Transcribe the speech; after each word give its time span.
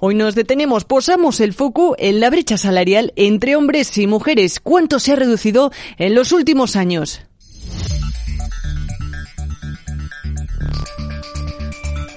Hoy 0.00 0.14
nos 0.14 0.36
detenemos, 0.36 0.84
posamos 0.84 1.40
el 1.40 1.52
foco 1.52 1.96
en 1.98 2.20
la 2.20 2.30
brecha 2.30 2.56
salarial 2.56 3.12
entre 3.16 3.56
hombres 3.56 3.98
y 3.98 4.06
mujeres. 4.06 4.60
¿Cuánto 4.60 5.00
se 5.00 5.10
ha 5.10 5.16
reducido 5.16 5.72
en 5.96 6.14
los 6.14 6.30
últimos 6.30 6.76
años? 6.76 7.27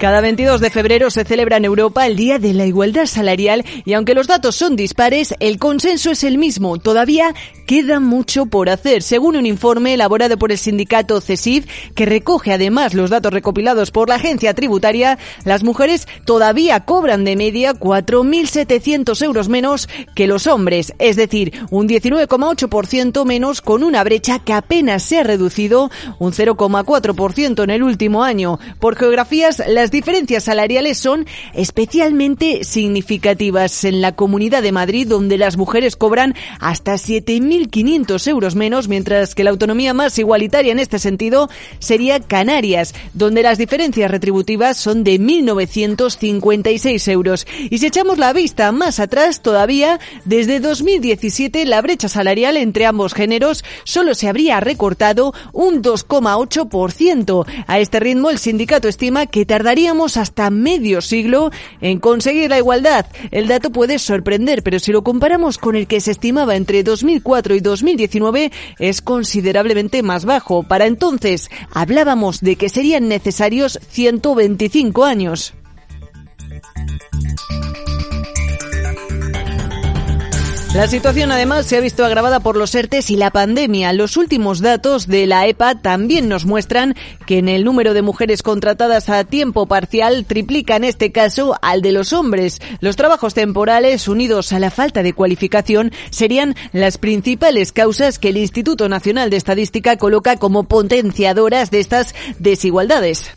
Cada 0.02 0.20
22 0.20 0.62
de 0.62 0.72
febrero 0.72 1.12
se 1.12 1.26
celebra 1.26 1.58
en 1.58 1.66
Europa 1.66 2.08
el 2.08 2.16
Día 2.16 2.40
de 2.40 2.56
la 2.56 2.66
Igualdad 2.66 3.06
Salarial 3.06 3.64
y 3.86 3.94
aunque 3.94 4.16
los 4.16 4.26
datos 4.26 4.56
son 4.56 4.76
dispares, 4.76 5.36
el 5.40 5.60
consenso 5.60 6.10
es 6.10 6.24
el 6.24 6.40
mismo. 6.40 6.80
Todavía 6.80 7.36
queda 7.68 8.00
mucho 8.00 8.48
por 8.48 8.70
hacer, 8.70 9.04
según 9.04 9.36
un 9.36 9.46
informe 9.46 9.94
elaborado 9.94 10.40
por 10.40 10.52
el 10.52 10.58
sindicato 10.58 11.22
CESIF, 11.22 11.68
que 11.94 12.08
recoge 12.08 12.52
además 12.52 12.96
los 12.96 13.12
datos 13.12 13.32
recopilados 13.32 13.92
por 13.92 14.10
la 14.10 14.16
agencia 14.16 14.56
tributaria, 14.56 15.20
las 15.46 15.64
mujeres 15.64 16.08
todavía 16.26 16.80
cobran 16.80 17.24
de 17.24 17.36
media 17.36 17.74
4.700 17.74 19.24
euros 19.24 19.50
menos 19.50 19.88
que 20.16 20.26
los 20.26 20.48
hombres, 20.48 20.94
es 20.98 21.16
decir, 21.16 21.54
un 21.70 21.88
19,8% 21.88 23.24
menos 23.24 23.62
con 23.62 23.84
una 23.84 24.04
brecha 24.04 24.40
que 24.40 24.54
apenas 24.54 25.04
se 25.04 25.20
ha 25.20 25.24
reducido 25.24 25.92
un 26.18 26.34
0,4% 26.34 27.64
en 27.64 27.70
el 27.70 27.84
último 27.84 28.24
año. 28.24 28.58
Por 28.80 28.96
geografías, 28.96 29.62
las 29.68 29.91
diferencias 29.92 30.46
salariales 30.46 30.98
son 30.98 31.26
especialmente 31.54 32.64
significativas 32.64 33.84
en 33.84 34.02
la 34.02 34.16
Comunidad 34.16 34.62
de 34.62 34.72
Madrid, 34.72 35.08
donde 35.08 35.38
las 35.38 35.58
mujeres 35.58 35.96
cobran 35.96 36.36
hasta 36.60 36.94
7.500 36.94 38.28
euros 38.28 38.56
menos, 38.56 38.88
mientras 38.88 39.36
que 39.36 39.44
la 39.44 39.52
autonomía 39.52 39.94
más 39.94 40.18
igualitaria 40.18 40.72
en 40.72 40.80
este 40.80 41.00
sentido 41.00 41.50
sería 41.80 42.20
Canarias, 42.20 42.94
donde 43.14 43.44
las 43.44 43.58
diferencias 43.58 44.10
retributivas 44.10 44.78
son 44.78 45.04
de 45.04 45.20
1.956 45.20 47.12
euros. 47.12 47.46
Y 47.70 47.78
si 47.80 47.88
echamos 47.88 48.18
la 48.18 48.34
vista 48.34 48.72
más 48.72 49.00
atrás, 49.00 49.42
todavía 49.42 50.00
desde 50.26 50.60
2017 50.60 51.66
la 51.66 51.82
brecha 51.82 52.08
salarial 52.08 52.58
entre 52.58 52.86
ambos 52.86 53.14
géneros 53.14 53.64
solo 53.84 54.16
se 54.16 54.28
habría 54.28 54.60
recortado 54.60 55.34
un 55.54 55.82
2,8%. 55.82 57.46
A 57.68 57.80
este 57.80 58.00
ritmo, 58.00 58.30
el 58.30 58.38
sindicato 58.38 58.88
estima 58.88 59.26
que 59.26 59.46
tardaría 59.46 59.81
hasta 59.90 60.50
medio 60.50 61.02
siglo 61.02 61.52
en 61.82 62.00
conseguir 62.00 62.50
la 62.50 62.58
igualdad. 62.58 63.08
El 63.32 63.48
dato 63.48 63.72
puede 63.72 63.98
sorprender, 64.00 64.62
pero 64.64 64.80
si 64.80 64.92
lo 64.92 65.04
comparamos 65.04 65.58
con 65.58 65.76
el 65.76 65.88
que 65.88 66.02
se 66.02 66.12
estimaba 66.12 66.56
entre 66.56 66.84
2004 66.84 67.56
y 67.56 67.60
2019, 67.62 68.52
es 68.80 69.02
considerablemente 69.02 70.04
más 70.04 70.26
bajo. 70.26 70.64
Para 70.64 70.86
entonces, 70.86 71.50
hablábamos 71.74 72.42
de 72.42 72.56
que 72.56 72.70
serían 72.70 73.08
necesarios 73.08 73.80
125 73.90 75.04
años. 75.04 75.54
La 80.74 80.88
situación 80.88 81.34
además 81.34 81.66
se 81.66 81.76
ha 81.76 81.82
visto 81.82 82.06
agravada 82.06 82.40
por 82.40 82.56
los 82.56 82.74
ERTES 82.74 83.12
y 83.12 83.18
la 83.18 83.30
pandemia. 83.30 83.92
Los 83.92 84.16
últimos 84.16 84.62
datos 84.62 85.06
de 85.06 85.28
la 85.28 85.46
EPA 85.46 85.76
también 85.76 86.30
nos 86.30 86.46
muestran 86.46 86.96
que 87.26 87.40
en 87.40 87.50
el 87.50 87.66
número 87.66 87.94
de 87.94 88.02
mujeres 88.02 88.42
contratadas 88.42 89.10
a 89.10 89.26
tiempo 89.26 89.66
parcial 89.66 90.24
triplica 90.26 90.78
en 90.78 90.86
este 90.86 91.12
caso 91.12 91.56
al 91.62 91.82
de 91.82 91.92
los 91.92 92.14
hombres. 92.14 92.62
Los 92.80 92.96
trabajos 92.96 93.34
temporales 93.34 94.08
unidos 94.08 94.54
a 94.54 94.60
la 94.60 94.72
falta 94.72 95.04
de 95.04 95.12
cualificación 95.12 95.92
serían 96.10 96.56
las 96.72 96.98
principales 96.98 97.74
causas 97.74 98.18
que 98.18 98.30
el 98.30 98.38
Instituto 98.38 98.88
Nacional 98.88 99.30
de 99.30 99.38
Estadística 99.38 99.98
coloca 99.98 100.38
como 100.38 100.64
potenciadoras 100.64 101.70
de 101.70 101.82
estas 101.82 102.16
desigualdades. 102.40 103.30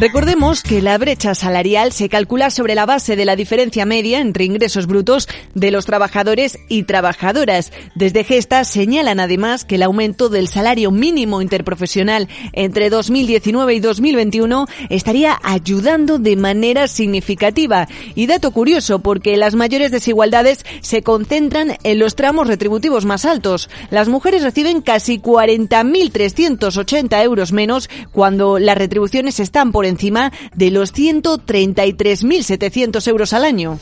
Recordemos 0.00 0.62
que 0.62 0.80
la 0.80 0.96
brecha 0.96 1.34
salarial 1.34 1.92
se 1.92 2.08
calcula 2.08 2.48
sobre 2.48 2.74
la 2.74 2.86
base 2.86 3.16
de 3.16 3.26
la 3.26 3.36
diferencia 3.36 3.84
media 3.84 4.20
entre 4.20 4.46
ingresos 4.46 4.86
brutos 4.86 5.28
de 5.54 5.70
los 5.70 5.84
trabajadores 5.84 6.58
y 6.70 6.84
trabajadoras. 6.84 7.70
Desde 7.94 8.24
Gesta 8.24 8.64
señalan 8.64 9.20
además 9.20 9.66
que 9.66 9.74
el 9.74 9.82
aumento 9.82 10.30
del 10.30 10.48
salario 10.48 10.90
mínimo 10.90 11.42
interprofesional 11.42 12.30
entre 12.54 12.88
2019 12.88 13.74
y 13.74 13.80
2021 13.80 14.66
estaría 14.88 15.38
ayudando 15.42 16.18
de 16.18 16.34
manera 16.34 16.88
significativa. 16.88 17.86
Y 18.14 18.26
dato 18.26 18.52
curioso, 18.52 19.00
porque 19.00 19.36
las 19.36 19.54
mayores 19.54 19.90
desigualdades 19.90 20.64
se 20.80 21.02
concentran 21.02 21.76
en 21.82 21.98
los 21.98 22.16
tramos 22.16 22.46
retributivos 22.46 23.04
más 23.04 23.26
altos. 23.26 23.68
Las 23.90 24.08
mujeres 24.08 24.44
reciben 24.44 24.80
casi 24.80 25.18
40.380 25.18 27.22
euros 27.22 27.52
menos 27.52 27.90
cuando 28.12 28.58
las 28.58 28.78
retribuciones 28.78 29.40
están 29.40 29.72
por 29.72 29.89
encima 29.90 30.32
de 30.54 30.70
los 30.70 30.94
133.700 30.94 33.06
euros 33.08 33.34
al 33.34 33.44
año. 33.44 33.78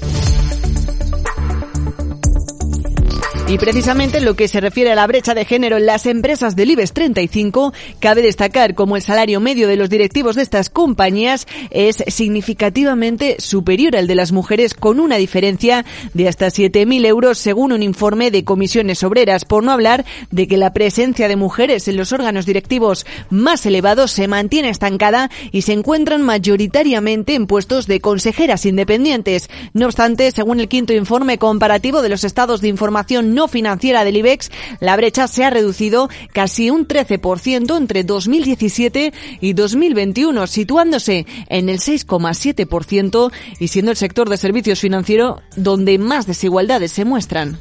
Y 3.50 3.56
precisamente 3.56 4.18
en 4.18 4.26
lo 4.26 4.36
que 4.36 4.46
se 4.46 4.60
refiere 4.60 4.92
a 4.92 4.94
la 4.94 5.06
brecha 5.06 5.32
de 5.32 5.46
género 5.46 5.78
en 5.78 5.86
las 5.86 6.04
empresas 6.04 6.54
del 6.54 6.70
IBEX 6.72 6.92
35, 6.92 7.72
cabe 7.98 8.20
destacar 8.20 8.74
como 8.74 8.94
el 8.94 9.00
salario 9.00 9.40
medio 9.40 9.68
de 9.68 9.76
los 9.76 9.88
directivos 9.88 10.36
de 10.36 10.42
estas 10.42 10.68
compañías 10.68 11.46
es 11.70 12.04
significativamente 12.08 13.36
superior 13.38 13.96
al 13.96 14.06
de 14.06 14.16
las 14.16 14.32
mujeres 14.32 14.74
con 14.74 15.00
una 15.00 15.16
diferencia 15.16 15.86
de 16.12 16.28
hasta 16.28 16.48
7.000 16.48 17.06
euros 17.06 17.38
según 17.38 17.72
un 17.72 17.82
informe 17.82 18.30
de 18.30 18.44
comisiones 18.44 19.02
obreras, 19.02 19.46
por 19.46 19.64
no 19.64 19.72
hablar 19.72 20.04
de 20.30 20.46
que 20.46 20.58
la 20.58 20.74
presencia 20.74 21.26
de 21.26 21.36
mujeres 21.36 21.88
en 21.88 21.96
los 21.96 22.12
órganos 22.12 22.44
directivos 22.44 23.06
más 23.30 23.64
elevados 23.64 24.10
se 24.10 24.28
mantiene 24.28 24.68
estancada 24.68 25.30
y 25.52 25.62
se 25.62 25.72
encuentran 25.72 26.20
mayoritariamente 26.20 27.34
en 27.34 27.46
puestos 27.46 27.86
de 27.86 28.00
consejeras 28.00 28.66
independientes. 28.66 29.48
No 29.72 29.86
obstante, 29.86 30.32
según 30.32 30.60
el 30.60 30.68
quinto 30.68 30.92
informe 30.92 31.38
comparativo 31.38 32.02
de 32.02 32.10
los 32.10 32.24
estados 32.24 32.60
de 32.60 32.68
información 32.68 33.37
no 33.38 33.46
financiera 33.46 34.02
del 34.02 34.16
IBEX, 34.16 34.50
la 34.80 34.96
brecha 34.96 35.28
se 35.28 35.44
ha 35.44 35.50
reducido 35.50 36.10
casi 36.32 36.70
un 36.70 36.88
13% 36.88 37.76
entre 37.76 38.02
2017 38.02 39.12
y 39.40 39.52
2021, 39.52 40.48
situándose 40.48 41.24
en 41.48 41.68
el 41.68 41.78
6,7% 41.78 43.30
y 43.60 43.68
siendo 43.68 43.92
el 43.92 43.96
sector 43.96 44.28
de 44.28 44.38
servicios 44.38 44.80
financieros 44.80 45.40
donde 45.54 45.98
más 45.98 46.26
desigualdades 46.26 46.90
se 46.90 47.04
muestran. 47.04 47.58